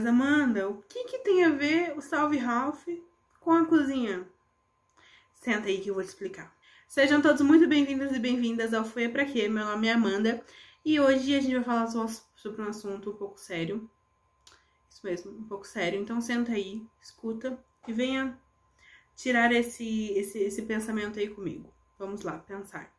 mas 0.00 0.06
Amanda, 0.06 0.66
o 0.66 0.82
que, 0.88 1.04
que 1.04 1.18
tem 1.18 1.44
a 1.44 1.50
ver 1.50 1.92
o 1.94 2.00
Salve 2.00 2.38
Ralph 2.38 2.88
com 3.38 3.52
a 3.52 3.66
cozinha? 3.66 4.26
Senta 5.34 5.68
aí 5.68 5.78
que 5.78 5.90
eu 5.90 5.94
vou 5.94 6.02
te 6.02 6.08
explicar. 6.08 6.56
Sejam 6.88 7.20
todos 7.20 7.42
muito 7.42 7.68
bem-vindos 7.68 8.10
e 8.10 8.18
bem-vindas 8.18 8.72
ao 8.72 8.82
Foi 8.82 9.10
Pra 9.10 9.26
Quê? 9.26 9.46
Meu 9.46 9.66
nome 9.66 9.88
é 9.88 9.92
Amanda 9.92 10.42
e 10.82 10.98
hoje 10.98 11.36
a 11.36 11.40
gente 11.42 11.54
vai 11.54 11.64
falar 11.64 11.86
sobre 12.34 12.62
um 12.62 12.68
assunto 12.70 13.10
um 13.10 13.14
pouco 13.14 13.38
sério. 13.38 13.90
Isso 14.88 15.04
mesmo, 15.04 15.32
um 15.32 15.44
pouco 15.44 15.66
sério. 15.66 16.00
Então 16.00 16.18
senta 16.18 16.52
aí, 16.52 16.82
escuta 17.02 17.62
e 17.86 17.92
venha 17.92 18.40
tirar 19.14 19.52
esse, 19.52 20.14
esse, 20.14 20.38
esse 20.38 20.62
pensamento 20.62 21.18
aí 21.18 21.28
comigo. 21.28 21.70
Vamos 21.98 22.22
lá, 22.22 22.38
pensar. 22.38 22.90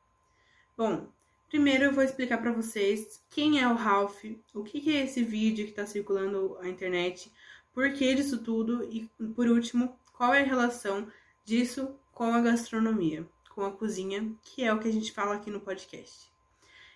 Bom, 0.77 1.11
primeiro 1.51 1.83
eu 1.83 1.91
vou 1.91 2.01
explicar 2.01 2.37
para 2.37 2.53
vocês 2.53 3.21
quem 3.29 3.59
é 3.59 3.67
o 3.67 3.75
Ralph, 3.75 4.23
o 4.53 4.63
que, 4.63 4.89
é 4.95 5.03
esse 5.03 5.21
vídeo 5.21 5.65
que 5.65 5.71
está 5.71 5.85
circulando 5.85 6.57
na 6.61 6.69
internet, 6.69 7.29
por 7.73 7.91
que 7.91 8.15
disso 8.15 8.41
tudo 8.41 8.85
e, 8.85 9.09
por 9.35 9.49
último, 9.49 9.93
qual 10.13 10.33
é 10.33 10.41
a 10.41 10.45
relação 10.45 11.11
disso 11.43 11.93
com 12.13 12.33
a 12.33 12.39
gastronomia, 12.39 13.27
com 13.49 13.65
a 13.65 13.71
cozinha, 13.71 14.33
que 14.41 14.63
é 14.63 14.73
o 14.73 14.79
que 14.79 14.87
a 14.87 14.93
gente 14.93 15.11
fala 15.11 15.35
aqui 15.35 15.51
no 15.51 15.59
podcast. 15.59 16.31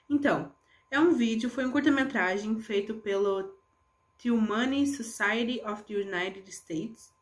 Então, 0.10 0.50
é 0.90 0.98
um 0.98 1.12
vídeo, 1.12 1.50
foi 1.50 1.66
um 1.66 1.72
curta-metragem 1.72 2.58
feito 2.62 2.96
pelo 2.96 3.54
Humane 4.24 4.88
Society 4.88 5.62
of 5.66 5.84
the 5.84 5.96
United 5.96 6.50
States, 6.50 7.14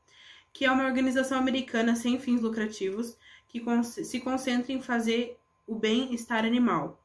que 0.53 0.65
é 0.65 0.71
uma 0.71 0.85
organização 0.85 1.39
americana 1.39 1.95
sem 1.95 2.19
fins 2.19 2.41
lucrativos 2.41 3.17
que 3.47 3.59
se 3.83 4.19
concentra 4.19 4.71
em 4.71 4.83
fazer 4.83 5.39
o 5.65 5.73
bem-estar 5.73 6.45
animal. 6.45 7.02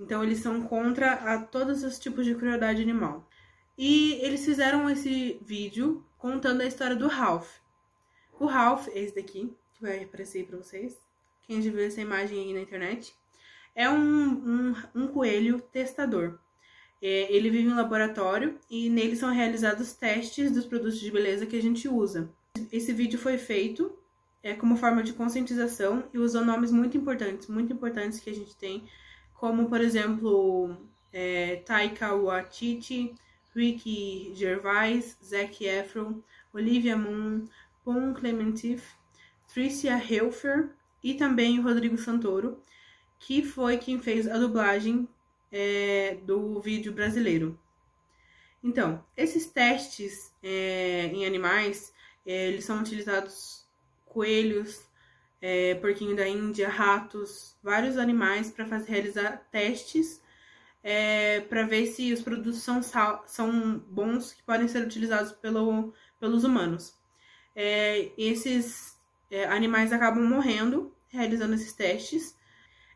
Então, 0.00 0.24
eles 0.24 0.38
são 0.38 0.62
contra 0.62 1.12
a 1.12 1.38
todos 1.38 1.84
os 1.84 1.98
tipos 1.98 2.24
de 2.24 2.34
crueldade 2.34 2.80
animal. 2.80 3.28
E 3.76 4.14
eles 4.22 4.44
fizeram 4.44 4.88
esse 4.88 5.38
vídeo 5.42 6.04
contando 6.18 6.62
a 6.62 6.66
história 6.66 6.96
do 6.96 7.06
Ralph. 7.06 7.58
O 8.38 8.46
Ralph, 8.46 8.88
esse 8.94 9.14
daqui, 9.14 9.54
que 9.74 9.82
vai 9.82 10.02
aparecer 10.02 10.38
aí 10.38 10.44
pra 10.44 10.58
vocês, 10.58 10.98
quem 11.42 11.60
já 11.60 11.70
viu 11.70 11.84
essa 11.84 12.00
imagem 12.00 12.38
aí 12.38 12.54
na 12.54 12.60
internet, 12.60 13.14
é 13.74 13.88
um, 13.88 14.02
um, 14.02 14.74
um 14.94 15.08
coelho 15.08 15.60
testador. 15.72 16.38
É, 17.02 17.34
ele 17.34 17.50
vive 17.50 17.68
em 17.68 17.72
um 17.72 17.76
laboratório 17.76 18.58
e 18.70 18.90
nele 18.90 19.16
são 19.16 19.32
realizados 19.32 19.92
testes 19.92 20.50
dos 20.52 20.66
produtos 20.66 21.00
de 21.00 21.10
beleza 21.10 21.46
que 21.46 21.56
a 21.56 21.62
gente 21.62 21.88
usa. 21.88 22.30
Esse 22.70 22.92
vídeo 22.92 23.18
foi 23.18 23.38
feito 23.38 23.92
é, 24.42 24.54
como 24.54 24.76
forma 24.76 25.02
de 25.02 25.12
conscientização 25.12 26.04
e 26.12 26.18
usou 26.18 26.44
nomes 26.44 26.70
muito 26.70 26.96
importantes, 26.96 27.48
muito 27.48 27.72
importantes 27.72 28.20
que 28.20 28.30
a 28.30 28.34
gente 28.34 28.54
tem, 28.56 28.84
como, 29.40 29.70
por 29.70 29.80
exemplo, 29.80 30.76
é, 31.10 31.56
Taika 31.64 32.14
Waititi, 32.14 33.14
Ricky 33.56 34.32
Gervais, 34.34 35.16
Zac 35.24 35.64
Efron, 35.64 36.22
Olivia 36.52 36.94
Munn, 36.94 37.46
Paul 37.82 38.12
Clementif, 38.12 38.84
Tricia 39.48 39.96
Helfer 39.96 40.68
e 41.02 41.14
também 41.14 41.58
o 41.58 41.62
Rodrigo 41.62 41.96
Santoro, 41.96 42.62
que 43.18 43.42
foi 43.42 43.78
quem 43.78 43.98
fez 43.98 44.28
a 44.28 44.36
dublagem 44.36 45.08
é, 45.50 46.18
do 46.22 46.60
vídeo 46.60 46.92
brasileiro. 46.92 47.58
Então, 48.62 49.02
esses 49.16 49.46
testes 49.46 50.34
é, 50.42 51.06
em 51.06 51.24
animais, 51.24 51.94
é, 52.26 52.48
eles 52.48 52.66
são 52.66 52.78
utilizados 52.78 53.66
coelhos, 54.04 54.82
é, 55.40 55.74
porquinho 55.76 56.14
da 56.14 56.28
Índia, 56.28 56.68
ratos, 56.68 57.56
vários 57.62 57.96
animais 57.96 58.50
para 58.50 58.64
realizar 58.78 59.46
testes 59.50 60.20
é, 60.82 61.40
para 61.40 61.64
ver 61.64 61.86
se 61.86 62.12
os 62.12 62.22
produtos 62.22 62.62
são, 62.62 62.80
são 63.26 63.78
bons 63.88 64.32
que 64.32 64.42
podem 64.42 64.68
ser 64.68 64.82
utilizados 64.82 65.32
pelo, 65.32 65.92
pelos 66.18 66.44
humanos. 66.44 66.94
É, 67.54 68.10
esses 68.16 68.96
é, 69.30 69.44
animais 69.46 69.92
acabam 69.92 70.24
morrendo 70.24 70.94
realizando 71.10 71.54
esses 71.54 71.72
testes. 71.72 72.36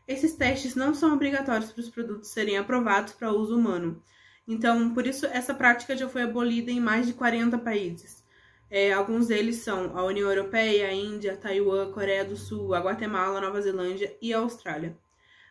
Esses 0.07 0.33
testes 0.33 0.75
não 0.75 0.93
são 0.93 1.13
obrigatórios 1.13 1.71
para 1.71 1.81
os 1.81 1.89
produtos 1.89 2.29
serem 2.29 2.57
aprovados 2.57 3.13
para 3.13 3.31
uso 3.31 3.57
humano. 3.57 4.01
Então, 4.47 4.93
por 4.93 5.05
isso, 5.07 5.25
essa 5.27 5.53
prática 5.53 5.97
já 5.97 6.07
foi 6.07 6.23
abolida 6.23 6.71
em 6.71 6.79
mais 6.79 7.07
de 7.07 7.13
40 7.13 7.57
países. 7.57 8.23
É, 8.77 8.91
alguns 8.91 9.27
deles 9.27 9.59
são 9.59 9.97
a 9.97 10.03
União 10.03 10.29
Europeia, 10.29 10.89
a 10.89 10.91
Índia, 10.91 11.37
Taiwan, 11.37 11.93
Coreia 11.93 12.25
do 12.25 12.35
Sul, 12.35 12.73
a 12.73 12.81
Guatemala, 12.81 13.39
Nova 13.39 13.61
Zelândia 13.61 14.13
e 14.21 14.33
a 14.33 14.39
Austrália. 14.39 14.97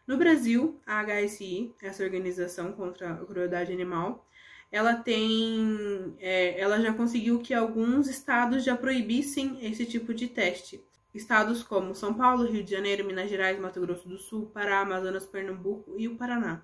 No 0.06 0.18
Brasil, 0.18 0.78
a 0.86 1.02
HSI, 1.02 1.74
essa 1.82 2.04
organização 2.04 2.72
contra 2.72 3.14
a 3.14 3.24
crueldade 3.24 3.72
animal, 3.72 4.28
ela 4.70 4.94
tem, 4.94 6.14
é, 6.18 6.60
ela 6.60 6.78
já 6.82 6.92
conseguiu 6.92 7.38
que 7.38 7.54
alguns 7.54 8.08
estados 8.08 8.62
já 8.62 8.76
proibissem 8.76 9.56
esse 9.66 9.86
tipo 9.86 10.12
de 10.12 10.28
teste. 10.28 10.84
Estados 11.14 11.62
como 11.62 11.94
São 11.94 12.12
Paulo, 12.12 12.44
Rio 12.44 12.62
de 12.62 12.72
Janeiro, 12.72 13.06
Minas 13.06 13.30
Gerais, 13.30 13.58
Mato 13.58 13.80
Grosso 13.80 14.06
do 14.06 14.18
Sul, 14.18 14.50
Pará, 14.52 14.80
Amazonas, 14.80 15.24
Pernambuco 15.24 15.94
e 15.96 16.06
o 16.08 16.16
Paraná. 16.16 16.60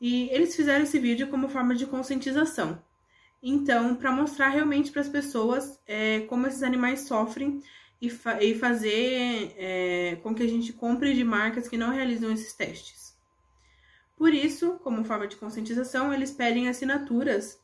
E 0.00 0.30
eles 0.30 0.56
fizeram 0.56 0.84
esse 0.84 0.98
vídeo 0.98 1.28
como 1.28 1.50
forma 1.50 1.74
de 1.74 1.84
conscientização. 1.84 2.82
Então, 3.42 3.96
para 3.96 4.12
mostrar 4.12 4.48
realmente 4.50 4.92
para 4.92 5.00
as 5.00 5.08
pessoas 5.08 5.80
é, 5.86 6.20
como 6.20 6.46
esses 6.46 6.62
animais 6.62 7.00
sofrem 7.00 7.60
e, 8.00 8.08
fa 8.08 8.42
e 8.42 8.54
fazer 8.54 9.54
é, 9.56 10.16
com 10.22 10.32
que 10.34 10.42
a 10.42 10.48
gente 10.48 10.72
compre 10.72 11.12
de 11.12 11.24
marcas 11.24 11.66
que 11.66 11.76
não 11.76 11.90
realizam 11.90 12.30
esses 12.30 12.52
testes. 12.52 13.18
Por 14.16 14.32
isso, 14.32 14.78
como 14.84 15.04
forma 15.04 15.26
de 15.26 15.36
conscientização, 15.36 16.14
eles 16.14 16.30
pedem 16.30 16.68
assinaturas 16.68 17.60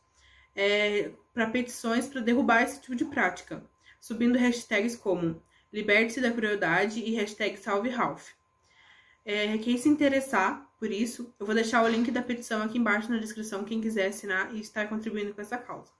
é, 0.56 1.12
para 1.32 1.48
petições 1.48 2.08
para 2.08 2.20
derrubar 2.20 2.62
esse 2.62 2.80
tipo 2.80 2.96
de 2.96 3.04
prática, 3.04 3.62
subindo 4.00 4.36
hashtags 4.36 4.96
como 4.96 5.40
Liberte-se 5.72 6.20
da 6.20 6.32
crueldade 6.32 6.98
e 7.00 7.14
hashtag 7.14 7.56
Salve 7.58 7.90
Ralph. 7.90 8.30
É, 9.24 9.58
quem 9.58 9.76
se 9.76 9.88
interessar 9.88 10.67
por 10.78 10.92
isso, 10.92 11.34
eu 11.40 11.44
vou 11.44 11.54
deixar 11.54 11.82
o 11.82 11.88
link 11.88 12.10
da 12.10 12.22
petição 12.22 12.62
aqui 12.62 12.78
embaixo 12.78 13.10
na 13.10 13.18
descrição, 13.18 13.64
quem 13.64 13.80
quiser 13.80 14.06
assinar 14.06 14.54
e 14.54 14.60
estar 14.60 14.88
contribuindo 14.88 15.34
com 15.34 15.40
essa 15.40 15.58
causa. 15.58 15.90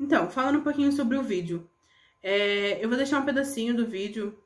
Então, 0.00 0.30
falando 0.30 0.58
um 0.58 0.62
pouquinho 0.62 0.90
sobre 0.90 1.16
o 1.16 1.22
vídeo. 1.22 1.68
É, 2.22 2.82
eu 2.82 2.88
vou 2.88 2.96
deixar 2.96 3.18
um 3.20 3.24
pedacinho 3.24 3.74
do 3.74 3.86
vídeo 3.86 4.38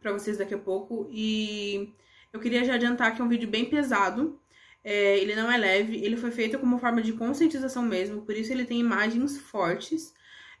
para 0.00 0.12
vocês 0.12 0.36
daqui 0.36 0.52
a 0.52 0.58
pouco 0.58 1.08
e 1.10 1.92
eu 2.32 2.40
queria 2.40 2.64
já 2.64 2.74
adiantar 2.74 3.14
que 3.14 3.22
é 3.22 3.24
um 3.24 3.28
vídeo 3.28 3.48
bem 3.48 3.64
pesado. 3.64 4.38
É, 4.82 5.18
ele 5.18 5.34
não 5.34 5.50
é 5.50 5.56
leve, 5.56 6.04
ele 6.04 6.16
foi 6.16 6.30
feito 6.30 6.58
como 6.58 6.78
forma 6.78 7.00
de 7.00 7.14
conscientização 7.14 7.82
mesmo, 7.82 8.20
por 8.20 8.36
isso 8.36 8.52
ele 8.52 8.66
tem 8.66 8.78
imagens 8.78 9.38
fortes 9.38 10.12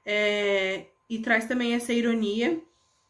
é, 0.06 0.86
e 1.10 1.18
traz 1.18 1.44
também 1.44 1.74
essa 1.74 1.92
ironia 1.92 2.58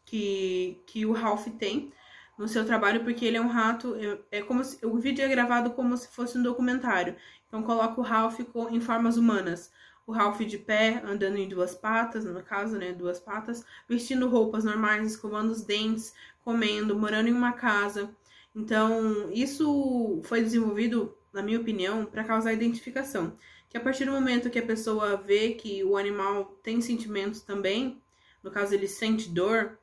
que, 0.03 0.81
que 0.85 1.05
o 1.05 1.13
Ralph 1.13 1.47
tem 1.57 1.93
no 2.37 2.47
seu 2.47 2.65
trabalho, 2.65 3.03
porque 3.03 3.25
ele 3.25 3.37
é 3.37 3.41
um 3.41 3.47
rato. 3.47 3.95
É, 4.31 4.41
como 4.41 4.63
se, 4.63 4.85
o 4.85 4.97
vídeo 4.97 5.23
é 5.23 5.27
gravado 5.27 5.71
como 5.71 5.95
se 5.95 6.07
fosse 6.09 6.37
um 6.37 6.43
documentário. 6.43 7.15
Então 7.47 7.63
coloca 7.63 7.99
o 7.99 8.03
Ralph 8.03 8.39
em 8.71 8.81
formas 8.81 9.17
humanas. 9.17 9.71
O 10.07 10.11
Ralph 10.11 10.41
de 10.41 10.57
pé, 10.57 11.01
andando 11.03 11.37
em 11.37 11.47
duas 11.47 11.73
patas, 11.73 12.25
no 12.25 12.43
caso, 12.43 12.77
né, 12.77 12.93
duas 12.93 13.19
patas, 13.19 13.65
vestindo 13.89 14.29
roupas 14.29 14.63
normais, 14.63 15.11
escovando 15.11 15.49
os 15.49 15.63
dentes, 15.63 16.13
comendo, 16.43 16.95
morando 16.97 17.29
em 17.29 17.33
uma 17.33 17.53
casa. 17.53 18.09
Então, 18.55 19.31
isso 19.31 20.21
foi 20.23 20.41
desenvolvido, 20.41 21.15
na 21.33 21.41
minha 21.41 21.59
opinião, 21.59 22.05
para 22.05 22.23
causar 22.23 22.53
identificação. 22.53 23.33
Que 23.67 23.77
a 23.77 23.81
partir 23.81 24.05
do 24.05 24.11
momento 24.11 24.49
que 24.49 24.59
a 24.59 24.65
pessoa 24.65 25.17
vê 25.17 25.53
que 25.53 25.83
o 25.83 25.97
animal 25.97 26.45
tem 26.61 26.79
sentimentos 26.81 27.41
também, 27.41 27.99
no 28.43 28.51
caso 28.51 28.75
ele 28.75 28.87
sente 28.87 29.27
dor, 29.27 29.77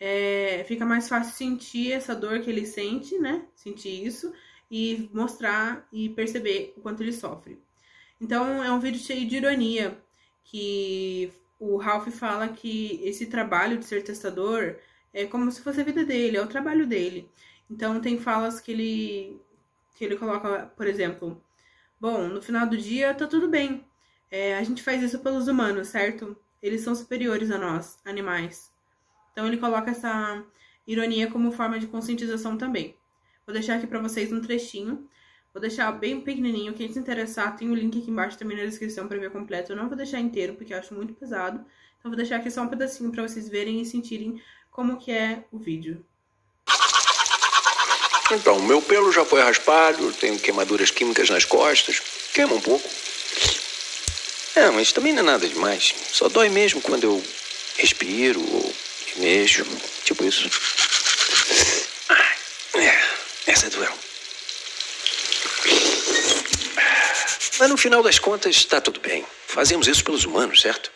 é, 0.00 0.64
fica 0.66 0.86
mais 0.86 1.08
fácil 1.08 1.34
sentir 1.34 1.92
essa 1.92 2.14
dor 2.14 2.40
que 2.40 2.50
ele 2.50 2.66
sente, 2.66 3.18
né? 3.18 3.46
Sentir 3.54 4.04
isso 4.06 4.32
e 4.70 5.08
mostrar 5.12 5.86
e 5.92 6.08
perceber 6.10 6.74
o 6.76 6.80
quanto 6.80 7.02
ele 7.02 7.12
sofre. 7.12 7.58
Então 8.20 8.62
é 8.62 8.70
um 8.72 8.80
vídeo 8.80 9.00
cheio 9.00 9.26
de 9.26 9.36
ironia 9.36 9.98
que 10.44 11.32
o 11.58 11.76
Ralph 11.76 12.08
fala 12.08 12.48
que 12.48 13.00
esse 13.04 13.26
trabalho 13.26 13.78
de 13.78 13.84
ser 13.84 14.02
testador 14.04 14.76
é 15.12 15.26
como 15.26 15.50
se 15.50 15.62
fosse 15.62 15.80
a 15.80 15.84
vida 15.84 16.04
dele, 16.04 16.36
é 16.36 16.42
o 16.42 16.46
trabalho 16.46 16.86
dele. 16.86 17.28
Então 17.70 18.00
tem 18.00 18.18
falas 18.18 18.60
que 18.60 18.72
ele 18.72 19.40
que 19.96 20.04
ele 20.04 20.16
coloca, 20.16 20.66
por 20.76 20.86
exemplo, 20.86 21.42
bom, 22.00 22.28
no 22.28 22.40
final 22.40 22.66
do 22.68 22.76
dia 22.76 23.14
tá 23.14 23.26
tudo 23.26 23.48
bem. 23.48 23.84
É, 24.30 24.56
a 24.56 24.62
gente 24.62 24.82
faz 24.82 25.02
isso 25.02 25.18
pelos 25.20 25.48
humanos, 25.48 25.88
certo? 25.88 26.36
Eles 26.62 26.82
são 26.82 26.94
superiores 26.94 27.50
a 27.50 27.58
nós, 27.58 27.98
animais. 28.04 28.72
Então 29.38 29.46
ele 29.46 29.56
coloca 29.56 29.92
essa 29.92 30.42
ironia 30.84 31.30
como 31.30 31.52
forma 31.52 31.78
de 31.78 31.86
conscientização 31.86 32.58
também. 32.58 32.96
Vou 33.46 33.52
deixar 33.52 33.76
aqui 33.76 33.86
para 33.86 34.00
vocês 34.00 34.32
um 34.32 34.40
trechinho. 34.40 35.08
Vou 35.54 35.60
deixar 35.60 35.92
bem 35.92 36.20
pequenininho. 36.20 36.74
Quem 36.74 36.92
se 36.92 36.98
interessar, 36.98 37.56
tem 37.56 37.70
o 37.70 37.74
link 37.76 38.00
aqui 38.00 38.10
embaixo 38.10 38.36
também 38.36 38.56
na 38.56 38.64
descrição 38.64 39.06
para 39.06 39.16
ver 39.16 39.30
completo. 39.30 39.70
Eu 39.70 39.76
não 39.76 39.86
vou 39.86 39.96
deixar 39.96 40.18
inteiro 40.18 40.54
porque 40.54 40.74
eu 40.74 40.78
acho 40.78 40.92
muito 40.92 41.14
pesado. 41.14 41.64
Então 42.00 42.10
vou 42.10 42.16
deixar 42.16 42.38
aqui 42.38 42.50
só 42.50 42.62
um 42.62 42.66
pedacinho 42.66 43.12
para 43.12 43.22
vocês 43.22 43.48
verem 43.48 43.80
e 43.80 43.86
sentirem 43.86 44.42
como 44.72 44.96
que 44.96 45.12
é 45.12 45.44
o 45.52 45.58
vídeo. 45.60 46.04
Então, 48.32 48.60
meu 48.62 48.82
pelo 48.82 49.12
já 49.12 49.24
foi 49.24 49.40
raspado, 49.40 50.12
tenho 50.14 50.36
queimaduras 50.36 50.90
químicas 50.90 51.30
nas 51.30 51.44
costas, 51.44 52.00
queima 52.34 52.54
um 52.54 52.60
pouco. 52.60 52.90
É, 54.56 54.68
mas 54.70 54.90
também 54.90 55.12
não 55.12 55.22
é 55.22 55.26
nada 55.26 55.46
demais. 55.46 55.94
Só 56.10 56.28
dói 56.28 56.48
mesmo 56.48 56.82
quando 56.82 57.04
eu 57.04 57.22
respiro 57.76 58.40
ou 58.40 58.87
mexo. 59.16 59.64
Tipo 60.04 60.24
isso. 60.24 60.48
É, 62.74 63.50
essa 63.50 63.70
doeu. 63.70 63.92
Mas 67.58 67.68
no 67.68 67.76
final 67.76 68.02
das 68.02 68.18
contas, 68.18 68.54
está 68.54 68.80
tudo 68.80 69.00
bem. 69.00 69.24
Fazemos 69.46 69.88
isso 69.88 70.04
pelos 70.04 70.24
humanos, 70.24 70.60
certo? 70.60 70.92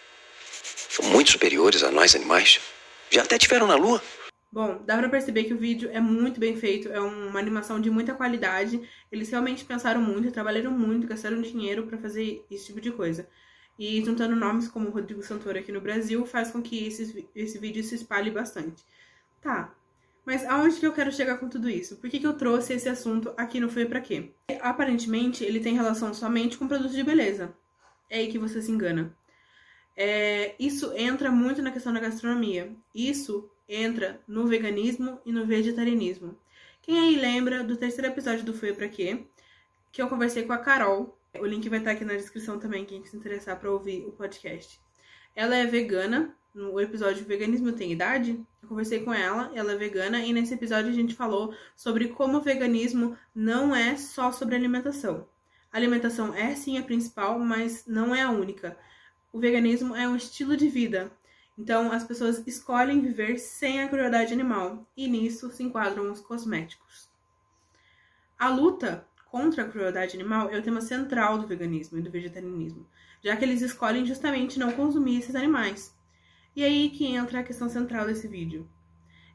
São 0.89 1.05
muito 1.07 1.33
superiores 1.33 1.83
a 1.83 1.91
nós 1.91 2.15
animais. 2.15 2.61
Já 3.11 3.23
até 3.23 3.37
tiveram 3.37 3.67
na 3.67 3.75
Lua. 3.75 4.03
Bom, 4.53 4.83
dá 4.85 4.99
pra 4.99 5.09
perceber 5.09 5.45
que 5.45 5.55
o 5.55 5.59
vídeo 5.59 5.89
é 5.93 5.99
muito 5.99 6.39
bem 6.39 6.55
feito, 6.55 6.93
é 6.93 7.01
uma 7.01 7.39
animação 7.39 7.81
de 7.81 7.91
muita 7.91 8.15
qualidade. 8.15 8.81
Eles 9.11 9.31
realmente 9.31 9.65
pensaram 9.65 10.01
muito, 10.03 10.31
trabalharam 10.31 10.71
muito, 10.71 11.07
gastaram 11.07 11.41
dinheiro 11.41 11.87
para 11.87 11.97
fazer 11.97 12.45
esse 12.51 12.67
tipo 12.67 12.81
de 12.81 12.91
coisa. 12.91 13.27
E 13.79 14.05
juntando 14.05 14.37
nomes 14.37 14.69
como 14.69 14.91
Rodrigo 14.91 15.23
Santoro 15.23 15.59
aqui 15.59 15.73
no 15.73 15.81
Brasil, 15.81 16.25
faz 16.27 16.51
com 16.51 16.63
que 16.63 16.87
esse, 16.87 17.27
esse 17.35 17.59
vídeo 17.59 17.83
se 17.83 17.95
espalhe 17.95 18.31
bastante. 18.31 18.85
Tá, 19.41 19.75
mas 20.25 20.45
aonde 20.47 20.79
que 20.79 20.87
eu 20.87 20.93
quero 20.93 21.13
chegar 21.13 21.39
com 21.39 21.49
tudo 21.49 21.69
isso? 21.69 21.97
Por 21.97 22.09
que, 22.09 22.21
que 22.21 22.27
eu 22.27 22.35
trouxe 22.35 22.73
esse 22.75 22.89
assunto 22.89 23.33
aqui 23.37 23.59
no 23.59 23.69
Foi 23.69 23.85
Pra 23.87 24.01
Quê? 24.01 24.31
Aparentemente, 24.61 25.45
ele 25.45 25.61
tem 25.61 25.75
relação 25.75 26.15
somente 26.15 26.57
com 26.57 26.69
produtos 26.69 26.95
de 26.95 27.03
beleza. 27.03 27.53
É 28.09 28.19
aí 28.19 28.31
que 28.31 28.39
você 28.39 28.63
se 28.63 28.71
engana. 28.71 29.17
É, 29.97 30.55
isso 30.59 30.93
entra 30.95 31.31
muito 31.31 31.61
na 31.61 31.73
questão 31.73 31.93
da 31.93 32.01
gastronomia. 32.01 32.73
Isso 32.95 33.51
entra 33.69 34.21
no 34.29 34.47
veganismo 34.47 35.21
e 35.27 35.33
no 35.33 35.45
vegetarianismo. 35.45 36.39
Quem 36.83 37.01
aí 37.01 37.17
lembra 37.17 37.65
do 37.65 37.77
terceiro 37.77 38.09
episódio 38.09 38.45
do 38.45 38.55
Foi 38.55 38.73
Pra 38.73 38.89
Quê? 38.89 39.25
Que 39.91 40.01
eu 40.01 40.09
conversei 40.09 40.45
com 40.45 40.53
a 40.53 40.59
Carol. 40.59 41.19
O 41.41 41.47
link 41.47 41.67
vai 41.69 41.79
estar 41.79 41.93
aqui 41.93 42.05
na 42.05 42.13
descrição 42.13 42.59
também, 42.59 42.85
quem 42.85 43.05
se 43.07 43.17
interessar 43.17 43.59
para 43.59 43.71
ouvir 43.71 44.05
o 44.07 44.13
podcast. 44.13 44.79
Ela 45.35 45.57
é 45.57 45.67
vegana. 45.67 46.37
No 46.55 46.79
episódio 46.79 47.25
Veganismo 47.25 47.73
Tem 47.73 47.91
Idade, 47.91 48.39
eu 48.63 48.69
conversei 48.69 49.03
com 49.03 49.15
ela, 49.15 49.51
ela 49.55 49.73
é 49.73 49.77
vegana, 49.77 50.19
e 50.19 50.35
nesse 50.35 50.53
episódio 50.53 50.91
a 50.91 50.95
gente 50.95 51.15
falou 51.15 51.55
sobre 51.75 52.09
como 52.09 52.37
o 52.37 52.43
veganismo 52.43 53.17
não 53.35 53.75
é 53.75 53.97
só 53.97 54.31
sobre 54.31 54.55
alimentação. 54.55 55.27
A 55.73 55.79
alimentação 55.79 56.35
é 56.35 56.55
sim 56.55 56.77
a 56.77 56.83
principal, 56.83 57.39
mas 57.39 57.87
não 57.87 58.15
é 58.15 58.21
a 58.21 58.31
única. 58.31 58.77
O 59.33 59.41
veganismo 59.41 59.97
é 59.97 60.07
um 60.07 60.15
estilo 60.15 60.55
de 60.55 60.69
vida. 60.69 61.11
Então, 61.57 61.91
as 61.91 62.05
pessoas 62.05 62.47
escolhem 62.47 63.01
viver 63.01 63.39
sem 63.39 63.83
a 63.83 63.89
crueldade 63.89 64.35
animal, 64.35 64.87
e 64.95 65.09
nisso 65.09 65.51
se 65.51 65.63
enquadram 65.63 66.13
os 66.13 66.21
cosméticos. 66.21 67.09
A 68.39 68.51
luta 68.51 69.07
contra 69.33 69.63
a 69.63 69.67
crueldade 69.67 70.15
animal 70.15 70.51
é 70.51 70.59
o 70.59 70.63
tema 70.63 70.83
central 70.83 71.39
do 71.39 71.47
veganismo 71.47 71.97
e 71.97 72.03
do 72.03 72.11
vegetarianismo, 72.11 72.87
já 73.25 73.35
que 73.35 73.43
eles 73.43 73.63
escolhem 73.63 74.05
justamente 74.05 74.59
não 74.59 74.73
consumir 74.73 75.21
esses 75.21 75.35
animais. 75.35 75.97
E 76.55 76.63
aí 76.63 76.91
que 76.91 77.07
entra 77.07 77.41
a 77.41 77.43
questão 77.43 77.67
central 77.67 78.05
desse 78.05 78.29
vídeo. 78.29 78.69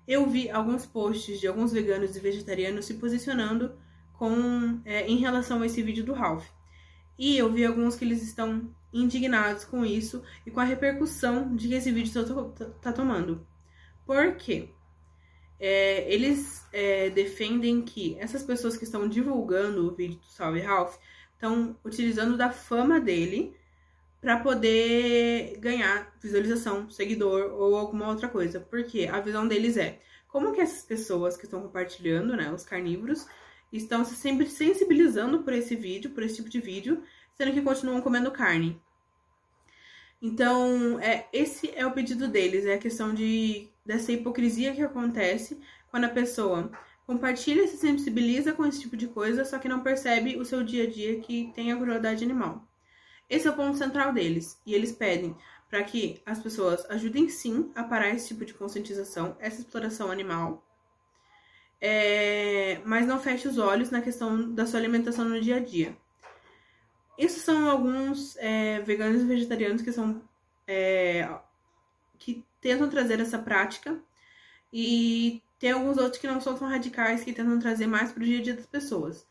Eu 0.08 0.30
vi 0.30 0.52
alguns 0.52 0.86
posts 0.86 1.40
de 1.40 1.48
alguns 1.48 1.74
veganos 1.74 2.16
e 2.16 2.20
vegetarianos 2.20 2.86
se 2.86 2.94
posicionando 2.94 3.76
com 4.14 4.80
é, 4.86 5.08
em 5.08 5.18
relação 5.18 5.64
a 5.64 5.66
esse 5.66 5.82
vídeo 5.82 6.06
do 6.06 6.14
Ralph. 6.14 6.48
E 7.18 7.36
eu 7.36 7.52
vi 7.52 7.66
alguns 7.66 7.96
que 7.96 8.06
eles 8.06 8.22
estão 8.22 8.70
indignados 8.94 9.66
com 9.66 9.84
isso 9.84 10.22
e 10.46 10.52
com 10.52 10.60
a 10.60 10.64
repercussão 10.64 11.56
de 11.56 11.70
que 11.70 11.74
esse 11.74 11.92
vídeo 11.92 12.22
está 12.22 12.66
tá 12.66 12.94
tomando. 12.94 13.46
Por 14.06 14.36
quê? 14.36 14.70
É, 15.60 16.12
eles 16.14 16.66
é, 16.72 17.10
defendem 17.10 17.82
que 17.82 18.16
essas 18.20 18.44
pessoas 18.44 18.78
que 18.78 18.84
estão 18.84 19.08
divulgando 19.08 19.88
o 19.88 19.96
vídeo 19.96 20.20
do 20.20 20.26
Salve 20.28 20.60
Ralph 20.60 20.98
estão 21.34 21.76
utilizando 21.84 22.38
da 22.38 22.52
fama 22.52 23.00
dele 23.00 23.56
para 24.20 24.40
poder 24.40 25.58
ganhar 25.60 26.16
visualização, 26.22 26.90
seguidor 26.90 27.54
ou 27.54 27.76
alguma 27.76 28.08
outra 28.08 28.28
coisa. 28.28 28.60
Porque 28.60 29.08
a 29.12 29.20
visão 29.20 29.48
deles 29.48 29.78
é 29.78 30.00
como 30.28 30.54
que 30.54 30.62
essas 30.62 30.84
pessoas 30.84 31.38
que 31.38 31.46
estão 31.46 31.62
compartilhando, 31.62 32.36
né, 32.36 32.52
os 32.52 32.64
carnívoros, 32.64 33.26
estão 33.72 34.04
se 34.04 34.16
sempre 34.16 34.48
sensibilizando 34.50 35.44
por 35.44 35.54
esse 35.54 35.76
vídeo, 35.76 36.12
por 36.12 36.24
esse 36.24 36.36
tipo 36.36 36.50
de 36.50 36.60
vídeo, 36.60 37.04
sendo 37.34 37.54
que 37.54 37.62
continuam 37.62 38.02
comendo 38.02 38.32
carne. 38.32 38.82
Então, 40.22 41.00
é, 41.00 41.28
esse 41.32 41.72
é 41.76 41.86
o 41.86 41.92
pedido 41.92 42.28
deles, 42.28 42.66
é 42.66 42.74
a 42.74 42.80
questão 42.80 43.14
de 43.14 43.70
dessa 43.88 44.12
hipocrisia 44.12 44.76
que 44.76 44.84
acontece 44.84 45.60
quando 45.90 46.04
a 46.04 46.10
pessoa 46.10 46.70
compartilha 47.06 47.64
e 47.64 47.68
se 47.70 47.78
sensibiliza 47.78 48.52
com 48.52 48.66
esse 48.66 48.82
tipo 48.82 48.98
de 48.98 49.08
coisa, 49.08 49.46
só 49.46 49.58
que 49.58 49.70
não 49.70 49.82
percebe 49.82 50.36
o 50.36 50.44
seu 50.44 50.62
dia 50.62 50.84
a 50.84 50.90
dia 50.90 51.20
que 51.22 51.52
tem 51.56 51.72
a 51.72 51.78
crueldade 51.78 52.24
animal. 52.24 52.68
Esse 53.30 53.48
é 53.48 53.52
o 53.52 53.56
ponto 53.56 53.78
central 53.78 54.14
deles, 54.14 54.62
e 54.66 54.76
eles 54.76 54.92
pedem 54.92 55.36
para 55.70 55.84
que 55.84 56.22
as 56.26 56.40
pessoas 56.40 56.86
ajudem 56.90 57.30
sim 57.30 57.72
a 57.76 57.84
parar 57.84 58.10
esse 58.10 58.28
tipo 58.28 58.46
de 58.46 58.54
conscientização, 58.54 59.36
essa 59.40 59.62
exploração 59.62 60.12
animal, 60.12 60.66
é, 61.80 62.82
mas 62.86 63.08
não 63.08 63.20
feche 63.20 63.48
os 63.48 63.58
olhos 63.58 63.90
na 63.90 64.02
questão 64.02 64.54
da 64.54 64.66
sua 64.66 64.80
alimentação 64.80 65.26
no 65.26 65.40
dia 65.40 65.58
a 65.58 65.60
dia. 65.60 65.98
Esses 67.18 67.42
são 67.42 67.70
alguns 67.70 68.36
é, 68.38 68.80
veganos 68.82 69.22
e 69.22 69.26
vegetarianos 69.26 69.82
que 69.82 69.92
são 69.92 70.22
é, 70.68 71.28
que 72.18 72.46
tentam 72.68 72.90
trazer 72.90 73.22
essa 73.22 73.40
prática 73.40 73.98
e 74.74 75.42
tem 75.58 75.72
alguns 75.72 75.98
outros 75.98 76.18
que 76.20 76.28
não 76.28 76.42
são 76.42 76.54
tão 76.54 76.68
radicais 76.68 77.24
que 77.24 77.32
tentam 77.32 77.58
trazer 77.60 77.88
mais 77.88 78.12
para 78.12 78.22
o 78.22 78.26
dia 78.26 78.40
a 78.40 78.42
dia 78.42 78.54
das 78.56 78.66
pessoas. 78.66 79.26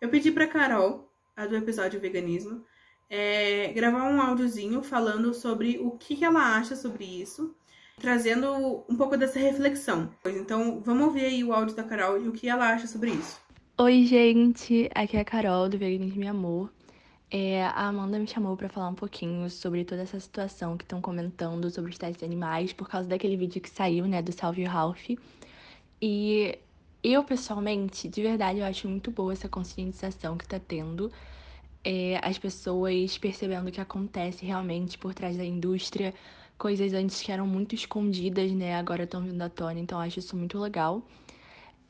Eu 0.00 0.08
pedi 0.08 0.32
para 0.32 0.46
Carol, 0.46 1.06
a 1.36 1.44
do 1.44 1.54
episódio 1.54 2.00
veganismo, 2.00 2.64
é, 3.10 3.70
gravar 3.74 4.10
um 4.10 4.22
áudiozinho 4.22 4.82
falando 4.82 5.34
sobre 5.34 5.78
o 5.78 5.90
que, 5.90 6.16
que 6.16 6.24
ela 6.24 6.56
acha 6.56 6.74
sobre 6.74 7.04
isso, 7.04 7.54
trazendo 8.00 8.82
um 8.88 8.96
pouco 8.96 9.14
dessa 9.14 9.38
reflexão. 9.38 10.10
Então, 10.24 10.80
vamos 10.82 11.08
ouvir 11.08 11.26
aí 11.26 11.44
o 11.44 11.52
áudio 11.52 11.76
da 11.76 11.82
Carol 11.82 12.18
e 12.18 12.28
o 12.28 12.32
que 12.32 12.48
ela 12.48 12.70
acha 12.70 12.86
sobre 12.86 13.10
isso. 13.10 13.38
Oi, 13.76 14.06
gente, 14.06 14.90
aqui 14.94 15.18
é 15.18 15.20
a 15.20 15.24
Carol 15.24 15.68
do 15.68 15.76
Veganismo 15.76 16.24
e 16.24 16.28
Amor. 16.28 16.72
É, 17.32 17.62
a 17.64 17.86
Amanda 17.86 18.18
me 18.18 18.26
chamou 18.26 18.56
para 18.56 18.68
falar 18.68 18.88
um 18.88 18.94
pouquinho 18.94 19.48
sobre 19.48 19.84
toda 19.84 20.02
essa 20.02 20.18
situação 20.18 20.76
que 20.76 20.82
estão 20.82 21.00
comentando 21.00 21.70
sobre 21.70 21.92
os 21.92 21.98
testes 21.98 22.18
de 22.18 22.24
animais 22.24 22.72
por 22.72 22.88
causa 22.88 23.08
daquele 23.08 23.36
vídeo 23.36 23.60
que 23.60 23.70
saiu, 23.70 24.06
né, 24.06 24.20
do 24.20 24.32
Salve 24.32 24.64
Ralph. 24.64 25.10
E 26.02 26.58
eu, 27.04 27.22
pessoalmente, 27.24 28.08
de 28.08 28.22
verdade, 28.22 28.58
eu 28.58 28.64
acho 28.66 28.88
muito 28.88 29.12
boa 29.12 29.32
essa 29.32 29.48
conscientização 29.48 30.36
que 30.36 30.46
tá 30.46 30.58
tendo. 30.58 31.12
É, 31.84 32.18
as 32.22 32.38
pessoas 32.38 33.16
percebendo 33.18 33.68
o 33.68 33.72
que 33.72 33.80
acontece 33.80 34.44
realmente 34.44 34.98
por 34.98 35.14
trás 35.14 35.36
da 35.36 35.44
indústria, 35.44 36.12
coisas 36.58 36.92
antes 36.92 37.22
que 37.22 37.32
eram 37.32 37.46
muito 37.46 37.74
escondidas, 37.76 38.50
né, 38.52 38.74
agora 38.76 39.04
estão 39.04 39.22
vindo 39.22 39.40
à 39.42 39.48
tona, 39.48 39.78
então 39.80 39.98
eu 39.98 40.06
acho 40.06 40.18
isso 40.18 40.36
muito 40.36 40.58
legal. 40.58 41.02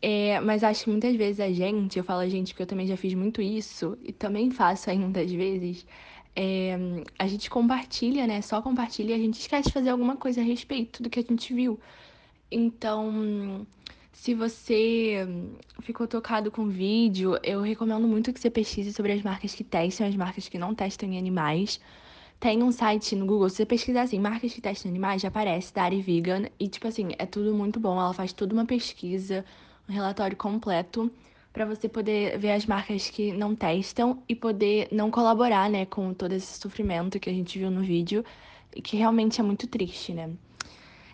É, 0.03 0.41
mas 0.41 0.65
acho 0.65 0.85
que 0.85 0.91
muitas 0.91 1.15
vezes 1.15 1.41
a 1.41 1.53
gente, 1.53 1.99
eu 1.99 2.05
falo 2.05 2.21
a 2.21 2.29
gente 2.29 2.55
porque 2.55 2.63
eu 2.63 2.67
também 2.67 2.87
já 2.87 2.97
fiz 2.97 3.13
muito 3.15 3.43
isso, 3.43 3.99
e 4.03 4.13
também 4.13 4.51
faço 4.51 4.89
ainda 4.91 5.21
às 5.21 5.31
vezes, 5.31 5.87
é, 6.35 6.79
a 7.19 7.27
gente 7.27 7.51
compartilha, 7.51 8.27
né? 8.27 8.41
Só 8.41 8.63
compartilha 8.63 9.13
e 9.13 9.15
a 9.15 9.19
gente 9.19 9.39
esquece 9.41 9.69
de 9.69 9.75
fazer 9.75 9.91
alguma 9.91 10.17
coisa 10.17 10.41
a 10.41 10.45
respeito 10.45 11.03
do 11.03 11.11
que 11.11 11.19
a 11.21 11.23
gente 11.23 11.53
viu. 11.53 11.79
Então, 12.51 13.67
se 14.13 14.35
você 14.35 15.27
ficou 15.83 16.07
tocado 16.07 16.51
com 16.51 16.63
o 16.63 16.69
vídeo, 16.69 17.39
eu 17.43 17.61
recomendo 17.63 18.07
muito 18.07 18.33
que 18.33 18.41
você 18.41 18.51
pesquise 18.51 18.93
sobre 18.93 19.13
as 19.13 19.23
marcas 19.23 19.55
que 19.55 19.65
testam, 19.65 20.07
as 20.07 20.17
marcas 20.17 20.49
que 20.49 20.59
não 20.59 20.75
testam 20.75 21.11
em 21.11 21.19
animais. 21.19 21.81
Tem 22.39 22.63
um 22.63 22.73
site 22.73 23.15
no 23.17 23.27
Google, 23.27 23.51
se 23.51 23.57
você 23.57 23.67
pesquisar 23.67 24.03
assim, 24.03 24.19
marcas 24.19 24.53
que 24.53 24.61
testam 24.61 24.91
animais, 24.91 25.23
já 25.23 25.29
aparece, 25.29 25.73
Dari 25.75 26.01
Vegan. 26.01 26.47
E, 26.59 26.69
tipo 26.69 26.89
assim, 26.89 27.11
é 27.19 27.27
tudo 27.27 27.55
muito 27.55 27.79
bom. 27.79 27.99
Ela 28.01 28.15
faz 28.15 28.33
toda 28.33 28.55
uma 28.55 28.65
pesquisa, 28.67 29.45
um 29.91 29.93
relatório 29.93 30.37
completo 30.37 31.11
para 31.53 31.67
você 31.67 31.89
poder 31.89 32.39
ver 32.39 32.53
as 32.53 32.65
marcas 32.65 33.11
que 33.11 33.33
não 33.33 33.57
testam 33.57 34.23
e 34.29 34.37
poder 34.37 34.89
não 34.93 35.11
colaborar, 35.11 35.69
né, 35.69 35.85
com 35.85 36.15
todo 36.15 36.33
esse 36.33 36.59
sofrimento 36.61 37.19
que 37.19 37.29
a 37.29 37.33
gente 37.33 37.59
viu 37.59 37.71
no 37.71 37.83
vídeo, 37.83 38.25
que 38.85 38.97
realmente 38.97 39.41
é 39.41 39.45
muito 39.45 39.67
triste, 39.67 40.13
né? 40.13 40.31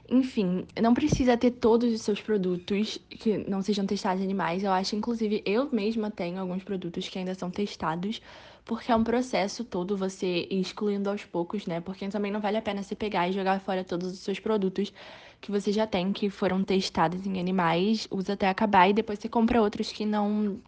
Enfim, 0.08 0.66
não 0.80 0.94
precisa 0.94 1.36
ter 1.36 1.50
todos 1.50 1.92
os 1.92 2.02
seus 2.02 2.20
produtos 2.20 2.98
que 3.10 3.38
não 3.38 3.60
sejam 3.60 3.84
testados 3.84 4.22
em 4.22 4.24
animais. 4.24 4.62
Eu 4.62 4.70
acho, 4.70 4.94
inclusive, 4.94 5.42
eu 5.44 5.68
mesma 5.72 6.10
tenho 6.10 6.40
alguns 6.40 6.62
produtos 6.62 7.08
que 7.08 7.18
ainda 7.18 7.34
são 7.34 7.50
testados, 7.50 8.22
porque 8.64 8.92
é 8.92 8.96
um 8.96 9.02
processo 9.02 9.64
todo 9.64 9.96
você 9.96 10.46
ir 10.48 10.60
excluindo 10.60 11.10
aos 11.10 11.24
poucos, 11.24 11.66
né? 11.66 11.80
Porque 11.80 12.08
também 12.08 12.30
não 12.30 12.40
vale 12.40 12.56
a 12.56 12.62
pena 12.62 12.82
você 12.82 12.94
pegar 12.94 13.28
e 13.28 13.32
jogar 13.32 13.60
fora 13.60 13.82
todos 13.82 14.12
os 14.12 14.18
seus 14.20 14.38
produtos 14.38 14.92
que 15.40 15.50
você 15.50 15.72
já 15.72 15.86
tem, 15.86 16.12
que 16.12 16.30
foram 16.30 16.62
testados 16.62 17.26
em 17.26 17.40
animais, 17.40 18.06
usa 18.10 18.34
até 18.34 18.48
acabar 18.48 18.88
e 18.88 18.92
depois 18.92 19.18
você 19.18 19.28
compra 19.28 19.60
outros 19.60 19.90
que 19.90 20.06
não, 20.06 20.58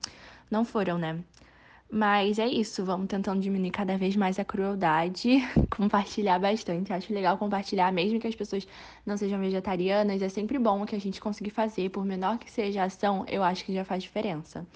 não 0.51 0.65
foram, 0.65 0.99
né? 0.99 1.21
Mas 1.91 2.39
é 2.39 2.47
isso, 2.47 2.85
vamos 2.85 3.07
tentando 3.07 3.41
diminuir 3.41 3.71
cada 3.71 3.97
vez 3.97 4.15
mais 4.15 4.39
a 4.39 4.45
crueldade, 4.45 5.39
compartilhar 5.75 6.39
bastante. 6.39 6.93
Acho 6.93 7.15
legal 7.15 7.39
compartilhar, 7.39 7.91
mesmo 7.91 8.21
que 8.21 8.27
as 8.27 8.35
pessoas 8.35 8.69
não 9.07 9.17
sejam 9.17 9.41
vegetarianas, 9.41 10.21
é 10.21 10.29
sempre 10.29 10.59
bom 10.59 10.85
que 10.85 10.95
a 10.95 11.01
gente 11.01 11.19
conseguir 11.19 11.51
fazer, 11.51 11.89
por 11.91 12.05
menor 12.05 12.39
que 12.39 12.51
seja 12.51 12.83
a 12.83 12.85
ação, 12.85 13.25
eu 13.27 13.43
acho 13.43 13.65
que 13.65 13.73
já 13.73 13.85
faz 13.85 14.03
diferença. 14.03 14.67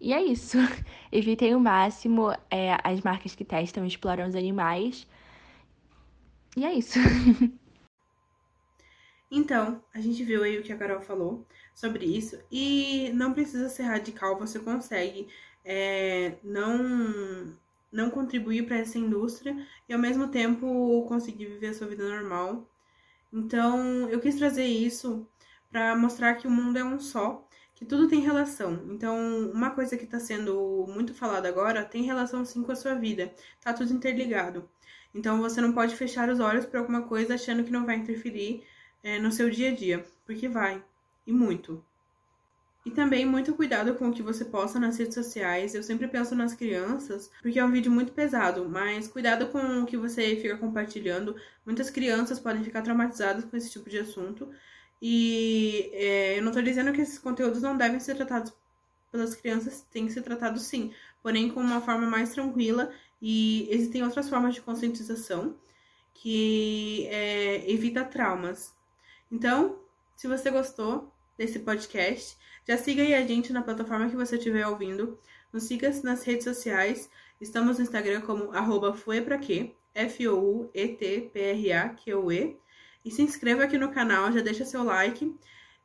E 0.00 0.12
é 0.12 0.20
isso. 0.22 0.58
Evitem 1.12 1.54
o 1.54 1.60
máximo 1.60 2.32
é, 2.50 2.76
as 2.82 3.00
marcas 3.00 3.34
que 3.34 3.44
testam 3.44 3.84
e 3.84 3.88
exploram 3.88 4.26
os 4.26 4.34
animais. 4.34 5.06
E 6.56 6.64
é 6.64 6.72
isso. 6.72 6.98
Então, 9.36 9.82
a 9.92 10.00
gente 10.00 10.22
viu 10.22 10.44
aí 10.44 10.56
o 10.56 10.62
que 10.62 10.72
a 10.72 10.76
Carol 10.76 11.00
falou 11.00 11.44
sobre 11.74 12.04
isso. 12.04 12.38
E 12.52 13.10
não 13.14 13.32
precisa 13.32 13.68
ser 13.68 13.82
radical, 13.82 14.38
você 14.38 14.60
consegue 14.60 15.26
é, 15.64 16.34
não, 16.42 17.56
não 17.90 18.10
contribuir 18.10 18.66
para 18.66 18.78
essa 18.78 18.98
indústria 18.98 19.56
e 19.88 19.92
ao 19.92 19.98
mesmo 19.98 20.28
tempo 20.28 21.04
conseguir 21.08 21.46
viver 21.46 21.68
a 21.68 21.74
sua 21.74 21.86
vida 21.86 22.08
normal. 22.08 22.68
Então, 23.32 24.08
eu 24.10 24.20
quis 24.20 24.36
trazer 24.36 24.66
isso 24.66 25.26
para 25.70 25.96
mostrar 25.96 26.34
que 26.34 26.46
o 26.46 26.50
mundo 26.50 26.78
é 26.78 26.84
um 26.84 27.00
só, 27.00 27.48
que 27.74 27.84
tudo 27.84 28.06
tem 28.08 28.20
relação. 28.20 28.80
Então, 28.90 29.50
uma 29.50 29.70
coisa 29.70 29.96
que 29.96 30.04
está 30.04 30.20
sendo 30.20 30.86
muito 30.88 31.12
falada 31.14 31.48
agora 31.48 31.84
tem 31.84 32.04
relação 32.04 32.44
sim 32.44 32.62
com 32.62 32.70
a 32.70 32.76
sua 32.76 32.94
vida, 32.94 33.34
tá 33.60 33.72
tudo 33.72 33.92
interligado. 33.92 34.68
Então, 35.14 35.40
você 35.40 35.60
não 35.60 35.72
pode 35.72 35.96
fechar 35.96 36.28
os 36.28 36.40
olhos 36.40 36.66
para 36.66 36.80
alguma 36.80 37.02
coisa 37.02 37.34
achando 37.34 37.64
que 37.64 37.72
não 37.72 37.86
vai 37.86 37.96
interferir 37.96 38.64
é, 39.02 39.18
no 39.18 39.32
seu 39.32 39.50
dia 39.50 39.70
a 39.70 39.74
dia, 39.74 40.04
porque 40.24 40.48
vai, 40.48 40.82
e 41.26 41.32
muito. 41.32 41.84
E 42.84 42.90
também 42.90 43.24
muito 43.24 43.54
cuidado 43.54 43.94
com 43.94 44.08
o 44.08 44.12
que 44.12 44.22
você 44.22 44.44
posta 44.44 44.78
nas 44.78 44.98
redes 44.98 45.14
sociais. 45.14 45.74
Eu 45.74 45.82
sempre 45.82 46.06
penso 46.06 46.34
nas 46.34 46.54
crianças, 46.54 47.30
porque 47.40 47.58
é 47.58 47.64
um 47.64 47.70
vídeo 47.70 47.90
muito 47.90 48.12
pesado, 48.12 48.68
mas 48.68 49.08
cuidado 49.08 49.46
com 49.46 49.82
o 49.82 49.86
que 49.86 49.96
você 49.96 50.36
fica 50.36 50.58
compartilhando. 50.58 51.34
Muitas 51.64 51.88
crianças 51.88 52.38
podem 52.38 52.62
ficar 52.62 52.82
traumatizadas 52.82 53.46
com 53.46 53.56
esse 53.56 53.70
tipo 53.70 53.88
de 53.88 53.98
assunto. 53.98 54.50
E 55.00 55.90
é, 55.94 56.38
eu 56.38 56.42
não 56.42 56.50
estou 56.50 56.62
dizendo 56.62 56.92
que 56.92 57.00
esses 57.00 57.18
conteúdos 57.18 57.62
não 57.62 57.76
devem 57.76 57.98
ser 58.00 58.16
tratados 58.16 58.52
pelas 59.10 59.34
crianças, 59.34 59.86
tem 59.90 60.06
que 60.06 60.12
ser 60.12 60.22
tratado 60.22 60.58
sim, 60.58 60.92
porém 61.22 61.48
com 61.48 61.60
uma 61.60 61.80
forma 61.80 62.06
mais 62.06 62.30
tranquila. 62.34 62.92
E 63.20 63.66
existem 63.70 64.02
outras 64.02 64.28
formas 64.28 64.54
de 64.54 64.60
conscientização 64.60 65.56
que 66.12 67.06
é, 67.08 67.70
evita 67.70 68.04
traumas. 68.04 68.74
Então, 69.32 69.78
se 70.14 70.28
você 70.28 70.50
gostou 70.50 71.13
desse 71.36 71.58
podcast, 71.58 72.38
já 72.66 72.78
siga 72.78 73.02
aí 73.02 73.14
a 73.14 73.26
gente 73.26 73.52
na 73.52 73.60
plataforma 73.62 74.08
que 74.08 74.16
você 74.16 74.36
estiver 74.36 74.66
ouvindo. 74.66 75.18
Nos 75.52 75.64
siga 75.64 75.90
nas 76.02 76.24
redes 76.24 76.44
sociais. 76.44 77.10
Estamos 77.38 77.76
no 77.76 77.84
Instagram 77.84 78.22
como 78.22 78.52
arroba 78.52 78.96
F-O-U-E-T-P-R-A-Q-U-E. 79.94 82.56
E 83.04 83.10
se 83.10 83.20
inscreva 83.20 83.64
aqui 83.64 83.76
no 83.76 83.92
canal, 83.92 84.32
já 84.32 84.40
deixa 84.40 84.64
seu 84.64 84.82
like. 84.82 85.36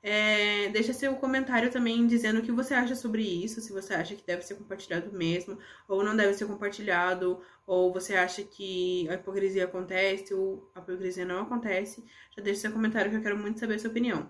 É, 0.01 0.70
deixa 0.70 0.94
seu 0.94 1.13
comentário 1.18 1.70
também 1.70 2.08
dizendo 2.08 2.39
o 2.39 2.41
que 2.41 2.53
você 2.53 2.74
acha 2.74 2.96
sobre 2.96 3.22
isso, 3.22 3.60
se 3.60 3.74
você 3.74 3.94
acha 3.94 4.15
que 4.15 4.25
deve 4.25 4.44
ser 4.44 4.56
compartilhado 4.56 5.12
mesmo, 5.12 5.60
ou 5.86 6.01
não 6.01 6.15
deve 6.15 6.34
ser 6.34 6.46
compartilhado, 6.46 7.41
ou 7.68 7.91
você 7.91 8.15
acha 8.15 8.41
que 8.41 9.06
a 9.10 9.15
hipocrisia 9.15 9.65
acontece, 9.65 10.34
ou 10.34 10.72
a 10.74 10.79
hipocrisia 10.79 11.25
não 11.25 11.41
acontece. 11.41 12.06
Já 12.36 12.41
deixa 12.41 12.62
seu 12.62 12.72
comentário 12.72 13.12
que 13.12 13.18
eu 13.18 13.22
quero 13.22 13.38
muito 13.38 13.60
saber 13.60 13.75
a 13.75 13.79
sua 13.79 13.89
opinião. 13.89 14.29